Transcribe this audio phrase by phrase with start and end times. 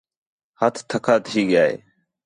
[0.59, 1.65] ہتھ تَھکا تھی ڳِیا